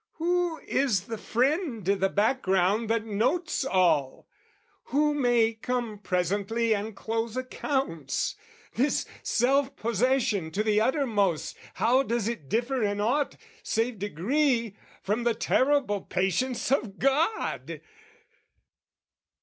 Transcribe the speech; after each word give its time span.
Who 0.13 0.57
is 0.61 1.01
the 1.05 1.17
friend 1.19 1.87
i' 1.87 1.93
the 1.93 2.09
background 2.09 2.89
that 2.89 3.05
notes 3.05 3.63
all? 3.63 4.27
Who 4.85 5.13
may 5.13 5.53
come 5.53 5.99
presently 5.99 6.73
and 6.73 6.95
close 6.95 7.37
accounts? 7.37 8.35
This 8.73 9.05
self 9.21 9.75
possession 9.75 10.49
to 10.53 10.63
the 10.63 10.81
uttermost, 10.81 11.55
How 11.75 12.01
does 12.01 12.27
it 12.27 12.49
differ 12.49 12.81
in 12.81 12.99
aught, 12.99 13.35
save 13.61 13.99
degree, 13.99 14.75
From 15.03 15.23
the 15.23 15.35
terrible 15.35 16.01
patience 16.01 16.71
of 16.71 16.97
God? 16.97 17.79